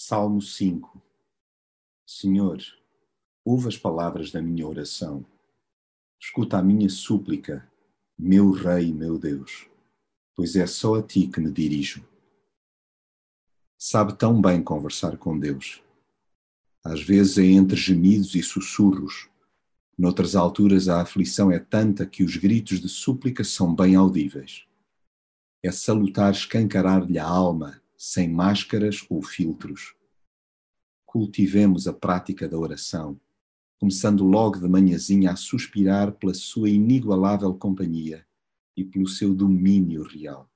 Salmo 0.00 0.40
5 0.40 1.02
Senhor, 2.06 2.62
ouve 3.44 3.66
as 3.66 3.76
palavras 3.76 4.30
da 4.30 4.40
minha 4.40 4.64
oração. 4.64 5.26
Escuta 6.20 6.56
a 6.56 6.62
minha 6.62 6.88
súplica, 6.88 7.68
meu 8.16 8.52
Rei, 8.52 8.92
meu 8.92 9.18
Deus, 9.18 9.66
pois 10.36 10.54
é 10.54 10.68
só 10.68 10.94
a 10.94 11.02
ti 11.02 11.26
que 11.26 11.40
me 11.40 11.50
dirijo. 11.50 12.06
Sabe 13.76 14.16
tão 14.16 14.40
bem 14.40 14.62
conversar 14.62 15.16
com 15.16 15.36
Deus. 15.36 15.82
Às 16.84 17.02
vezes 17.02 17.36
é 17.36 17.46
entre 17.46 17.76
gemidos 17.76 18.36
e 18.36 18.42
sussurros. 18.42 19.28
Noutras 19.98 20.36
alturas 20.36 20.88
a 20.88 21.02
aflição 21.02 21.50
é 21.50 21.58
tanta 21.58 22.06
que 22.06 22.22
os 22.22 22.36
gritos 22.36 22.80
de 22.80 22.88
súplica 22.88 23.42
são 23.42 23.74
bem 23.74 23.96
audíveis. 23.96 24.64
É 25.60 25.72
salutar 25.72 26.30
escancarar-lhe 26.30 27.18
a 27.18 27.26
alma 27.26 27.82
sem 28.00 28.32
máscaras 28.32 29.04
ou 29.10 29.20
filtros. 29.20 29.96
Cultivemos 31.04 31.88
a 31.88 31.92
prática 31.92 32.48
da 32.48 32.56
oração, 32.56 33.20
começando 33.76 34.24
logo 34.24 34.60
de 34.60 34.68
manhãzinha 34.68 35.32
a 35.32 35.36
suspirar 35.36 36.12
pela 36.12 36.32
sua 36.32 36.70
inigualável 36.70 37.52
companhia 37.54 38.24
e 38.76 38.84
pelo 38.84 39.08
seu 39.08 39.34
domínio 39.34 40.04
real. 40.04 40.48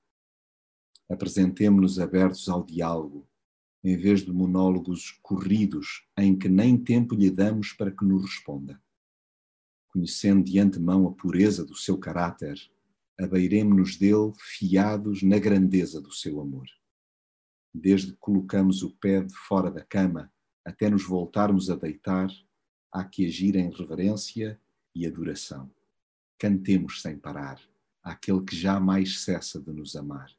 Apresentemo-nos 1.11 1.99
abertos 1.99 2.49
ao 2.49 2.65
diálogo, 2.65 3.27
em 3.83 3.97
vez 3.97 4.21
de 4.21 4.33
monólogos 4.33 5.19
corridos 5.21 6.07
em 6.17 6.39
que 6.39 6.49
nem 6.49 6.79
tempo 6.79 7.17
lhe 7.17 7.29
damos 7.29 7.73
para 7.73 7.91
que 7.91 8.05
nos 8.05 8.23
responda. 8.23 8.81
Conhecendo 9.89 10.45
de 10.45 10.61
antemão 10.61 11.09
a 11.09 11.13
pureza 11.13 11.65
do 11.65 11.75
seu 11.75 11.99
caráter, 11.99 12.57
abeiremo-nos 13.19 13.97
dele 13.97 14.33
fiados 14.39 15.25
na 15.25 15.41
grandeza 15.41 16.01
do 16.01 16.13
seu 16.13 16.41
amor 16.41 16.69
desde 17.75 18.13
que 18.13 18.19
colocamos 18.19 18.83
o 18.83 18.91
pé 18.91 19.23
de 19.23 19.35
fora 19.35 19.71
da 19.71 19.83
cama 19.83 20.33
até 20.65 20.91
nos 20.91 21.05
voltarmos 21.05 21.71
a 21.71 21.77
deitar, 21.77 22.31
há 22.93 23.05
que 23.05 23.27
agir 23.27 23.57
em 23.57 23.71
reverência 23.71 24.61
e 24.95 25.07
adoração. 25.07 25.71
Cantemos 26.39 27.01
sem 27.01 27.19
parar 27.19 27.61
àquele 28.03 28.45
que 28.45 28.55
jamais 28.55 29.23
cessa 29.23 29.61
de 29.61 29.73
nos 29.73 29.97
amar. 29.97 30.31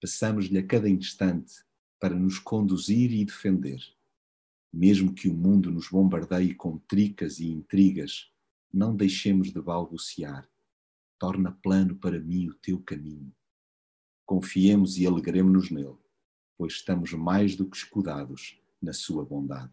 Peçamos-lhe 0.00 0.58
a 0.58 0.66
cada 0.66 0.88
instante 0.88 1.64
para 2.00 2.14
nos 2.14 2.38
conduzir 2.38 3.12
e 3.12 3.24
defender. 3.24 3.80
Mesmo 4.72 5.12
que 5.12 5.28
o 5.28 5.34
mundo 5.34 5.70
nos 5.70 5.88
bombardeie 5.88 6.54
com 6.54 6.78
tricas 6.78 7.38
e 7.38 7.48
intrigas, 7.48 8.30
não 8.72 8.94
deixemos 8.96 9.52
de 9.52 9.60
balbuciar. 9.60 10.48
Torna 11.18 11.52
plano 11.52 11.96
para 11.96 12.18
mim 12.18 12.48
o 12.48 12.54
teu 12.54 12.80
caminho. 12.80 13.32
Confiemos 14.26 14.98
e 14.98 15.06
alegremos-nos 15.06 15.70
nele 15.70 16.03
pois 16.56 16.74
estamos 16.74 17.12
mais 17.12 17.56
do 17.56 17.68
que 17.68 17.76
escudados 17.76 18.60
na 18.80 18.92
sua 18.92 19.24
bondade. 19.24 19.72